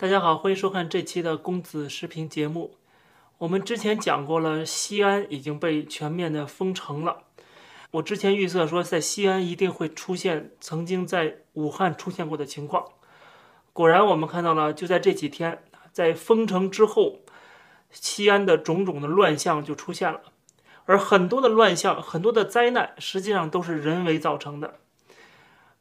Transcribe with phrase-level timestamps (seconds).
[0.00, 2.74] 大家好，欢迎收看这期的公子视频节目。
[3.36, 7.24] 我们之前讲过了，西安已经被全面的封城了。
[7.90, 12.86] 我之前预测说，在西安一定会出现曾经在武汉出现过的情况。
[13.74, 15.62] 果然，我们看到了，就在这几天，
[15.92, 17.18] 在封城之后，
[17.90, 20.22] 西安的种种的乱象就出现了。
[20.86, 24.78] 而很多的乱象、很多的灾难，实际上都是人为造成的。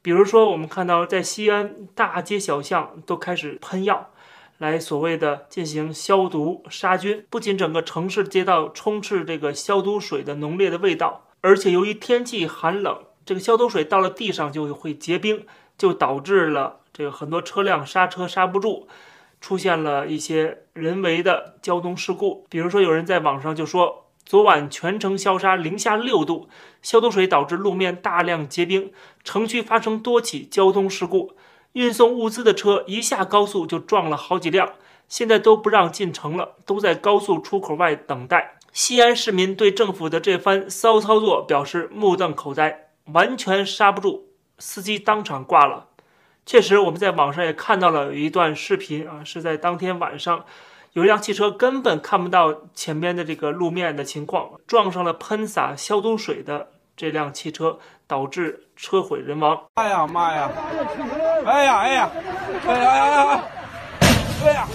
[0.10, 4.10] 比如说，我们看到在西安大街小巷都开始喷药，
[4.58, 7.24] 来所谓的进行消毒杀菌。
[7.30, 15.46] 不仅整个城市街道充斥这个消毒水的浓烈的味道，而且由于天气寒冷，这个消毒水到了地上就会结冰，
[15.78, 18.88] 就导致了这个很多车辆刹车刹不住，
[19.40, 22.48] 出现了一些人为的交通事故。
[22.50, 24.09] 比如说，有人在网上就说。
[24.30, 26.50] 昨晚全城消杀，零下六度，
[26.84, 28.94] 消毒水导致路面大量结冰，
[29.24, 31.34] 城区发生多起交通事故，
[31.72, 34.74] 运送物资的车一下高速就撞了好几辆，
[35.08, 38.60] 现在都不让进城了，都在高速出口外等待。
[38.72, 44.28] 西安市民对政府的这番骚操作表示目瞪口呆，完全刹不住，
[44.60, 45.88] 司机当场挂了。
[46.46, 50.46] 确实，我们在网上也看到了有一段视频啊，是在当天晚上。
[50.94, 59.66] 有一辆汽车根本看不到前边的这个路面的情况，撞上了喷洒消毒水的这辆汽车，导致车毁人亡。
[59.76, 60.52] 哎呀妈呀！
[61.46, 62.12] 哎呀哎呀！
[62.66, 63.44] 哎呀哎呀！
[64.44, 64.68] 哎呀！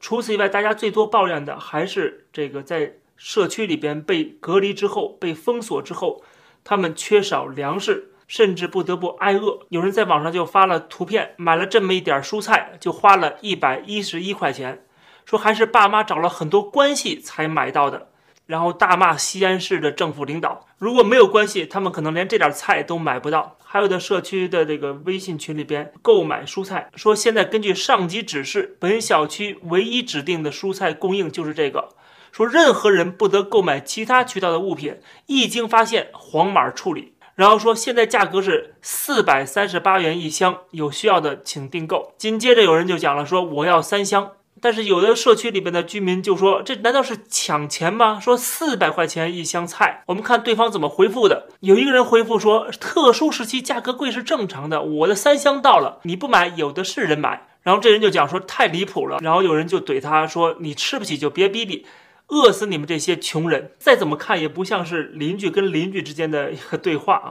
[0.00, 6.24] 除此以外，大家最多抱怨的还是这个在社区里边被隔离之后、被封锁之后，
[6.64, 8.10] 他们缺少粮食。
[8.34, 9.60] 甚至不得不挨饿。
[9.68, 14.84] 有人在网上就发了图片，买了这么一点蔬菜，就花了一百一十一块钱，
[15.24, 18.08] 说还是爸妈找了很多关系才买到的。
[18.46, 23.56] 然后大骂西安市的政府领导，如果没有关系，他们可能连这点菜都买不到。
[23.64, 31.90] 还有的社区的这个微信群里边购买蔬菜，说现在根据上级指示，本小区唯一指定的蔬菜供应就是这个，
[32.32, 37.13] 说任何人不得购买其他渠道的物品，一经发现黄码处理。
[37.34, 42.12] 然后说，现在价格是四百三十八元一箱，有需要的请订购。
[42.16, 44.32] 紧接着有人就讲了，说我要三箱。
[44.60, 48.18] 但是有的社区里面的居民就说，这难道是抢钱吗？
[48.18, 51.48] 说四百块钱一箱菜，我们看对方怎么回复的。
[51.60, 57.46] 有一个人回复说，特殊时期价格贵是正常的，我的三箱到了，你不买，有的是人买。
[57.62, 59.18] 然后这人就讲说太离谱了。
[59.20, 61.84] 然后有人就怼他说，你吃不起就别逼逼。
[62.28, 63.72] 饿死你们这些穷人！
[63.78, 67.28] 再怎么看也不像是邻居跟邻居之间的一个对话啊，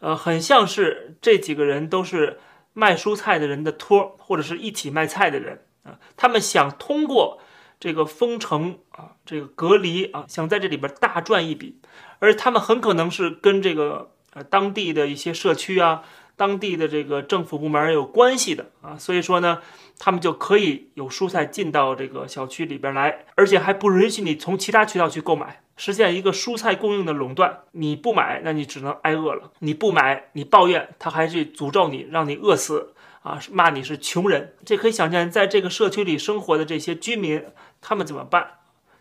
[0.00, 2.38] 呃，很像是这几个人都是
[2.72, 5.98] 卖蔬菜的人的托，或者是一起卖菜的人啊。
[6.16, 7.40] 他们想通过
[7.80, 11.80] 这个封城啊，这个隔离啊，想在这里边大赚一笔，
[12.20, 16.04] 而他们很可能是跟这个呃当地的一些社区啊。
[16.38, 19.60] 当地的这个政府部门有关系的啊，所以说呢，
[19.98, 27.58] 他们就可以有蔬菜进到这个小区里边来，而且还不允许你从其他渠道去购买，实现一个蔬菜供应的垄断。
[27.72, 34.54] 你不买，那你只能挨饿了；你不买，你抱怨，他还去诅咒你，让你饿死啊，骂你是穷人。
[34.64, 37.44] 这可以想象，在这个社区里生活的这些居民，
[37.80, 38.46] 他们怎么办？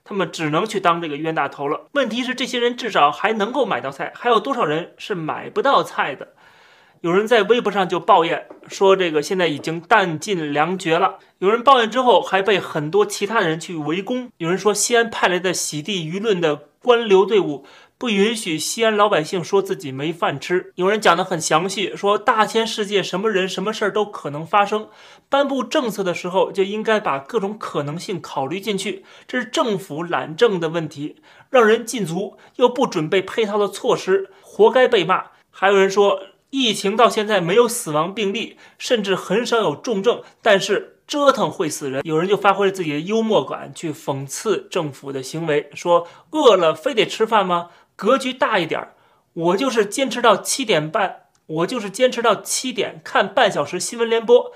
[0.04, 1.88] 他们只能去当这个冤大头了。
[1.92, 6.30] 问题是，这些人至少还能够买到菜，还有多少人是买不到菜的？
[7.02, 11.20] 有人在微博上就抱怨说，这个现在已经弹尽粮绝了。
[11.40, 14.30] 有人抱怨之后，还被很多其他的人去围攻。
[14.38, 17.66] 有人说，西安派来的洗地舆论的官僚队伍
[17.98, 20.74] 不允许西安老百姓说自己没饭吃。
[20.76, 24.90] 有人讲得很详细，说大千世界什么人什么事儿都可能发生，
[25.30, 29.06] 颁布政策的时候就应该把各种可能性考虑进去。
[29.28, 31.18] 这是政府懒政的问题，
[31.52, 35.26] 让人禁足又不准备配套的措施，活该被骂。
[35.52, 36.20] 还有人说。
[36.50, 42.02] 疫情到现在没有死亡病例，甚至很少有重症，但是折腾会死人。
[42.06, 47.70] 有人就发挥了自己的幽默感，去讽刺政府的行为，说饿了非得吃饭吗？
[47.98, 48.90] 格局大一点，
[49.34, 54.54] 我就是坚持到七点半，我就是坚持到七点看半小时新闻联播，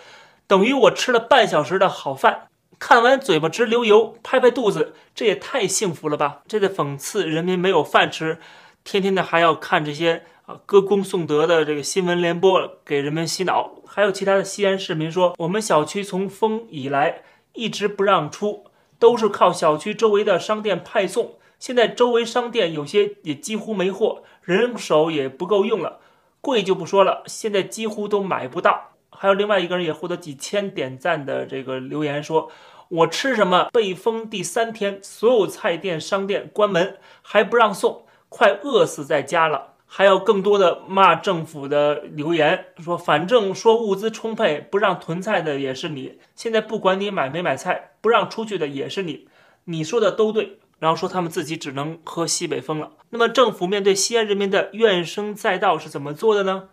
[0.47, 2.47] 等于我吃了半小时的好饭，
[2.79, 6.43] 看完嘴巴直流油，拍拍肚子，这也太幸福了吧？
[6.47, 8.39] 这在讽刺人民没有饭吃，
[8.83, 10.23] 天天的还要看这些。
[10.65, 18.65] 歌功颂德的这个新闻联播给人们洗脑，还有其他的西安市民说，我们小区从封以来一直不让出，
[18.97, 21.33] 都是靠小区周围的商店派送。
[21.59, 25.99] 现在周围商店有些也几乎没货，人手也不够用了，
[26.41, 28.93] 贵就不说了，现在几乎都买不到。
[29.11, 32.49] 还有另外一个人也获得几千点赞的这个留言说，
[32.89, 33.69] 我吃什么？
[33.71, 39.70] 被封第三天，所有菜店商店关门，还不让送，快饿死在家了。
[39.93, 46.17] 还有更多的骂政府的留言，说反正说物资充沛，不让囤菜的也是你。
[46.33, 49.27] 现在不管你买没买菜，不让出去的也是你。
[49.65, 50.59] 你说的都对。
[50.79, 52.93] 然后说他们自己只能喝西北风了。
[53.09, 56.69] 那么政府面对西安人民的怨声载道是怎么做的呢？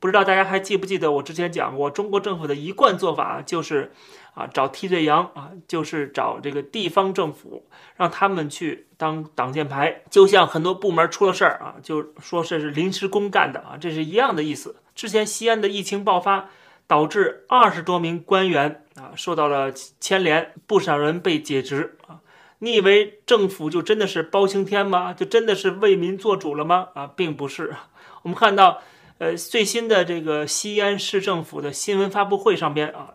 [0.00, 3.92] 不知道大家还记不记得我之前讲过，中国政府的一贯做法就是，
[4.34, 7.66] 啊找替罪羊啊，就是找这个地方政府，
[7.96, 14.76] 让他们去当挡箭牌，就像很多部门出了事儿啊，就说这是临时工干的啊，这是一样的意思。
[14.94, 16.50] 之前西安的疫情爆发，
[16.86, 22.20] 导致二十多名官员啊受到了牵连，不少人被解职啊。
[22.58, 25.12] 你以为政府就真的是包青天吗？
[25.12, 26.88] 就真的是为民做主了吗？
[26.94, 27.74] 啊，并不是。
[28.22, 28.82] 我们看到。
[29.18, 33.13] 呃，最新的这个西安市政府的新闻发布会上边啊，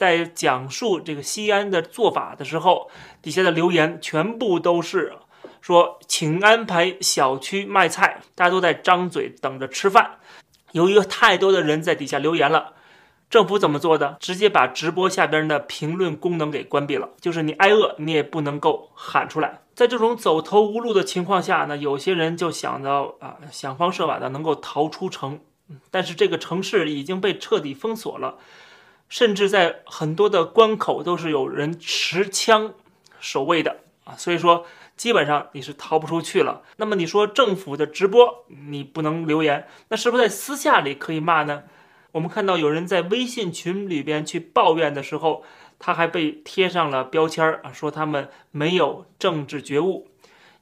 [0.00, 5.12] 在讲述这个西安的做法的时候，底下的留言全部都是
[5.60, 10.12] 说，请安排小区卖菜，大家都在张嘴等着吃饭。
[10.72, 12.72] 由于太多的人在底下留言了，
[13.28, 14.16] 政府怎么做的？
[14.18, 19.60] 直接把直播下边的评论功能给关闭了，就是你挨饿，你也不能够喊出来。
[19.74, 25.40] 在这种走投无路的情况下呢，有些人就想到啊，想方设法的能够逃出城，
[25.90, 28.38] 但是这个城市已经被彻底封锁了，
[29.10, 32.72] 甚至在很多的关口都是有人持枪
[33.20, 34.64] 守卫的啊，所以说
[34.96, 36.62] 基本上你是逃不出去了。
[36.78, 41.64] 那么你说政府的直播你不能留言，那是不是在私下里可以骂呢？
[42.12, 45.44] 我们看到有人在微信群里边去抱怨的时候。
[45.82, 50.08] 他还被贴上了标签儿啊，说他们没有政治觉悟。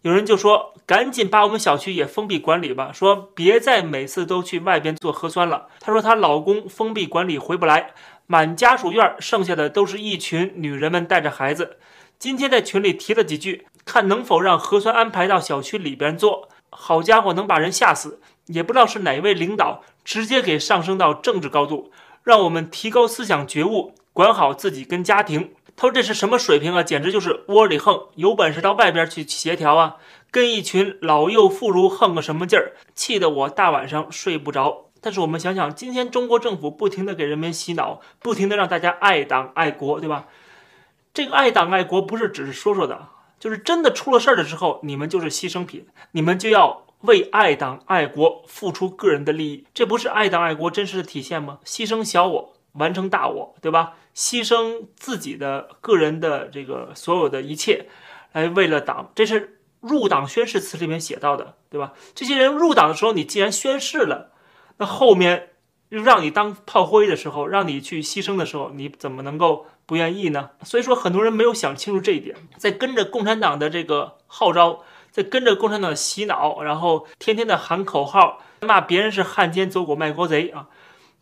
[0.03, 7.95] 有人就说：“赶紧把我们小区也封闭管理吧，说别再每次都去外边做核酸了。”她说她老公封闭管理回不来，
[8.31, 11.79] 满家属院剩下的都是一群女人们带着孩子。
[12.19, 16.51] 今天在群里提了几句，看能否让核酸安排到小区里边做。
[16.69, 18.21] 好家伙，能把人吓死！
[18.49, 21.91] 也不知道是哪位领导直接给上升到政治高度，
[22.23, 23.95] 让我们提高思想觉悟。
[24.13, 26.83] 管好自己跟家庭，他说这是什么水平啊？
[26.83, 29.97] 简直就是窝里横，有本事到外边去协调啊！
[30.31, 32.73] 跟一群老幼妇孺横个什么劲儿？
[32.95, 34.88] 气得我大晚上睡不着。
[35.09, 40.27] 但是我们想想，今天中国政府不停的给人民洗脑，不停的让大家爱党爱国，对吧？
[41.15, 43.09] 这个爱党爱国不是只是说说的，
[43.41, 51.61] 就是真的出了事儿的时候，你们就是牺牲品，你们就要为爱党爱国付出个人的利益，这不是爱党爱国真实的体现吗？
[51.65, 52.55] 牺牲小我。
[52.75, 53.95] 完成大我，对吧？
[54.15, 57.87] 牺牲自己的个人的这个所有的一切，
[58.33, 61.95] 来为了党，这是入党宣誓词里面写到的，对吧？
[62.15, 64.33] 这些人入党的时候，你既然宣誓了，
[64.79, 65.51] 那后面
[65.91, 70.51] 又让你当炮灰的时候，让你去牺牲的时候，你怎么能够不愿意呢？
[70.63, 80.69] 所以说，很多人没有想清楚这一点，在跟着共产党的这个号召，在跟着共产党洗脑，然后天天的喊口号，骂别人是汉奸走狗卖国贼啊。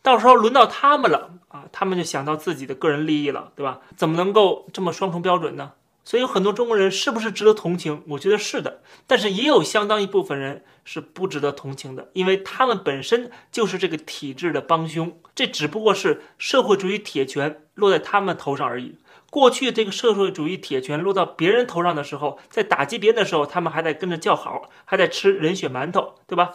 [0.03, 3.79] 到时候轮到他们了啊，他们就想到自己的个人利益了，对吧？
[3.95, 5.71] 怎么能够这么双重标准呢？
[6.07, 8.01] 所以有很多中国人是不是值得同情？
[8.07, 18.95] 我觉得是的，但是也有相当一部分人是不值得同情的，因为他们本身就是这个体制的帮凶，这只不过是社会主义铁拳落在他们头上而已。
[19.29, 26.53] 过去这个社会主义铁拳落到别人头上的时候，在打击别人的时候，他们还在跟着叫好，还在吃人血馒头，对吧？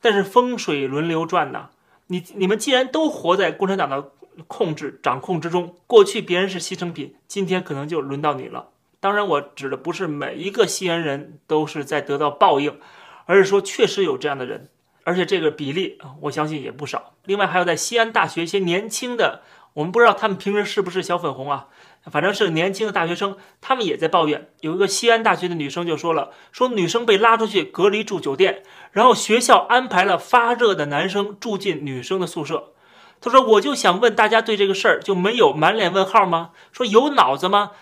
[0.00, 1.70] 但是风水轮流转呐。
[2.06, 4.12] 你你们既然都活在共产党的
[4.46, 8.68] 控制掌控之中，过去别人是牺牲品，今天可能就轮到你了。
[9.04, 12.78] 当然，我指的不是每一个西安人都是在得到报应，
[13.26, 14.70] 而是说确实有这样的人，
[15.02, 17.12] 而且这个比例，我相信也不少。
[17.26, 19.42] 另外，还有在西安大学一些年轻的，
[19.74, 21.66] 我们不知道他们平时是不是小粉红啊。
[22.10, 24.48] 反正是年轻的大学生，他们也在抱怨。
[24.60, 32.72] 有一个西安大学的女生就说了：“说女生被拉出去隔离住酒店，然后学校安排了发热的男生住进女生的宿舍。”
[33.20, 36.52] 她说：“我就想问大家，对这个事儿就没有满脸问号吗？
[36.72, 37.72] 说有脑子吗？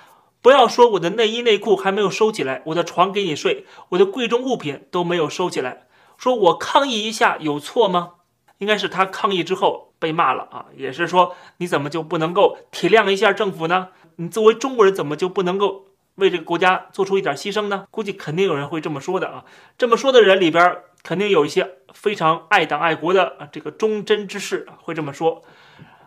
[0.42, 5.86] 不要说我的内衣内裤还没有收起来，我的床给你睡，我的贵重物品都没有收起来。
[6.18, 8.14] 说我抗议一下有错吗？
[8.58, 17.86] 应该是他抗议之后被骂了啊，也是说你怎么就不能够体谅一下政府呢？”你作为中国人，怎么就不能够为这个国家做出一点牺牲呢？
[17.90, 19.44] 估计肯定有人会这么说的啊！
[19.78, 25.42] 这么说的人里边，肯定有一些非常爱党爱国的啊，这个忠贞之士会这么说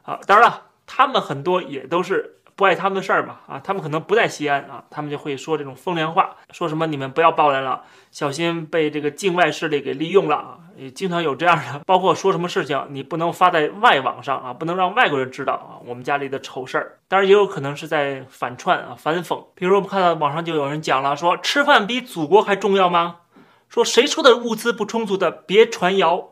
[0.04, 0.20] 啊。
[0.27, 2.35] 当然了，他们很多也都是。
[2.55, 23.17] 不爱他们的事儿嘛啊，他们可能不在西安啊，他们就会说这种风凉话，说什么你们不要抱怨了，小心被这个境外势力给利用了啊，也经常有这样的，包括说什么事情你不能发在外网上啊，不能让外国人知道啊，我们家里的丑事儿，当然也有可能是在反串啊反讽，比如我们看到网上就有人讲了，说吃饭比祖国还重要吗？
[23.67, 26.29] 说谁说的物资不充足的，别传谣。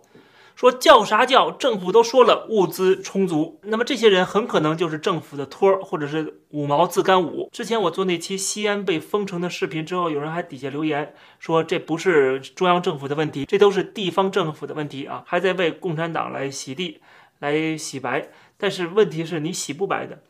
[0.56, 1.52] 说叫啥叫？
[1.52, 7.50] 政府都说了物资充足，那么这些人很可能就是政府的托儿，或者是五毛自干五。
[7.52, 17.02] 之前我做那期西安被封城的视频之后，有人还底下留言说这不是中央政府的问题，这都是地方政府的问题啊，还在为共产党来洗地、
[17.40, 18.30] 来洗白。
[18.58, 20.22] 但是问题是你洗不白的。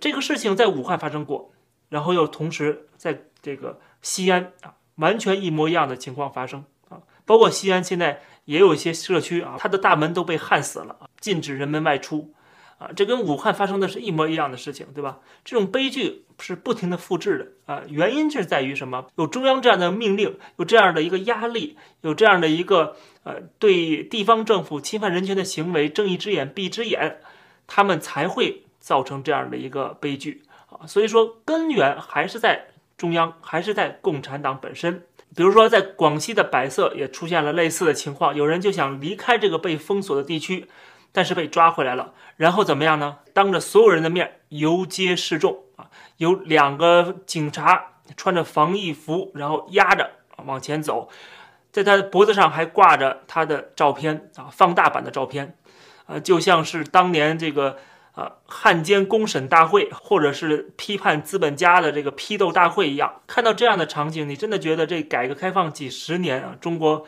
[0.00, 1.52] 这个事情在武汉发生过，
[1.88, 8.22] 然后又同时在这个西安啊，完全一模一样的情况发生啊，包括西安现在。
[8.44, 12.32] 也有一些社区啊，它的大门都被焊死了，禁止人们外出，
[12.78, 15.20] 啊，这跟武汉发生的是一模一样的事情，对吧？
[15.44, 19.06] 这种悲剧是不停的复制的啊，原因就是在于什么？
[19.16, 27.20] 有中央这样的命令，有这样的一个压力，有这样的一个呃，对地方政府侵犯人权的行为睁一只眼闭一只眼，
[27.68, 30.84] 他们才会造成这样的一个悲剧啊。
[30.86, 35.06] 所以说，根源还是在中央，还是在共产党本身。
[35.34, 40.68] 比如说，在广西的百色也出现了类似的情况，有人就想离开这个被封锁的地区，
[41.10, 43.18] 但是被抓回来了，然后怎么样呢？
[43.32, 50.10] 当着所有人的面游街示众啊，有两个警察穿着防疫服，然后压着
[50.44, 51.08] 往前走，
[51.70, 55.56] 在他的脖子上还挂着他的照片啊，放大版的照片，
[56.06, 57.78] 啊，就像是当年这个。
[58.12, 67.06] 啊，汉奸公审大会，或者是批判资本家的这个批斗大会一样，看到这样的场景，你真的觉得这改革开放几十年啊，中国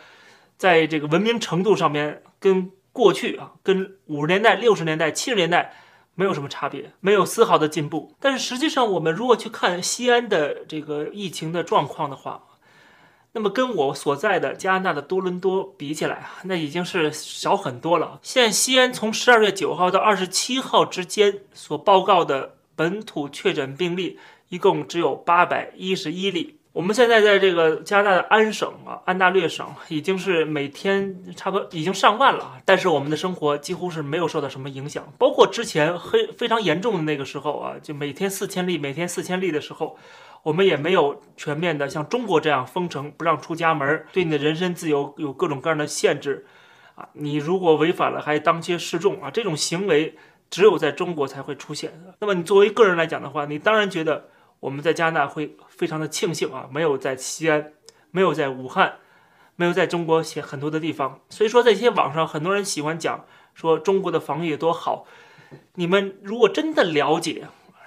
[0.56, 5.74] 在这个文明程度上面跟过去啊，跟五十年代、六十年代、七十年代
[6.14, 8.14] 没有什么差别，没有丝毫的进步。
[8.18, 12.44] 但是实际上，我们如果去看西安的这个疫情的状况的话，
[13.36, 18.20] 那么跟我所在的加拿大的多伦多比起来啊，那已经是少很多了。
[18.22, 26.60] 现在西安从十二月九号到二十七号之间所报告的本土确诊病例一共只有八百一十一例。
[26.74, 35.12] 我们现在在这个加拿大的安省啊，安大略省已经是每天差不多已经上万了，但是我们的生活几乎是没有受到什么影响。
[35.18, 39.98] 包括之前非非常严重的那个时候啊，就每天四千例，每天四千例的时候。
[40.44, 46.46] 我们也没有全面的像中国这样封城，不让出家门，对你的人身自由有各种各样的限制，
[46.94, 50.16] 啊，你如果违反了还当街示众啊，这种行为
[50.50, 51.98] 只有在中国才会出现。
[52.20, 54.28] 那么你作为个人来讲的话，你当然觉得
[54.60, 57.72] 我们在加拿大会非常的庆幸啊，没有在西安，
[58.10, 58.96] 没有在武汉，
[59.56, 61.20] 没有在中国写很多的地方。
[61.30, 63.24] 所以说，在一些网上很多人喜欢讲
[63.54, 65.06] 说中国的防疫多好，
[65.76, 67.46] 你们如果真的了解。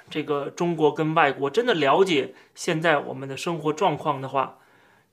[0.09, 4.57] 这个中国跟外国真的了解现在我们的生活状况的话，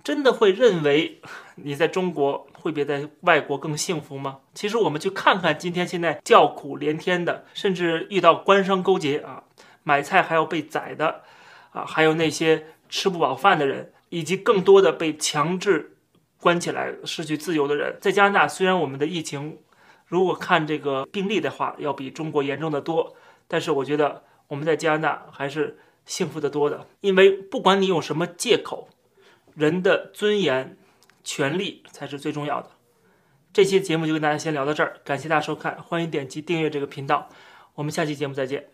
[0.05, 1.21] 真的会认为
[1.57, 4.39] 你在中国会比在外国更幸福吗？
[4.55, 9.43] 其实我们去看看今天现在叫苦连天的，甚至遇到官商勾结啊，
[9.83, 11.23] 买菜还要被宰的
[11.73, 15.97] 啊，还有那些吃不饱饭的人，以及更多的被强制
[16.39, 19.59] 关起来失去自由的人，在加拿大虽然我们的疫情
[20.07, 23.17] 如果看这个病例的话要比中国严重的多，
[23.49, 24.23] 但是我觉得。
[24.49, 28.89] 我们在加拿大还是幸福的多的，因为不管你用什么借口，
[29.55, 30.77] 人的尊严、
[31.23, 32.71] 权利才是最重要的。
[33.53, 37.29] 这期节目就跟大家先聊到这儿，感谢大家收看，欢迎点击订阅这个频道，
[37.75, 38.74] 我们下期节目再见。